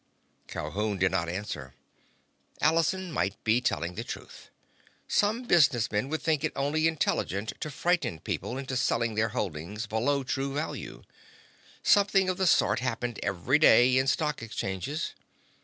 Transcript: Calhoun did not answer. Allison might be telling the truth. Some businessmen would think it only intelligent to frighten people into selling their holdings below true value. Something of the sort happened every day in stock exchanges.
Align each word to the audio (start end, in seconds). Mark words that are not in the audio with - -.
Calhoun 0.47 0.97
did 0.97 1.11
not 1.11 1.29
answer. 1.29 1.75
Allison 2.59 3.11
might 3.11 3.35
be 3.43 3.61
telling 3.61 3.93
the 3.93 4.03
truth. 4.03 4.49
Some 5.07 5.43
businessmen 5.43 6.09
would 6.09 6.23
think 6.23 6.43
it 6.43 6.51
only 6.55 6.87
intelligent 6.87 7.53
to 7.59 7.69
frighten 7.69 8.19
people 8.19 8.57
into 8.57 8.75
selling 8.75 9.13
their 9.13 9.29
holdings 9.29 9.85
below 9.85 10.23
true 10.23 10.55
value. 10.55 11.03
Something 11.83 12.29
of 12.29 12.37
the 12.37 12.47
sort 12.47 12.79
happened 12.79 13.19
every 13.21 13.59
day 13.59 13.95
in 13.95 14.07
stock 14.07 14.41
exchanges. 14.41 15.13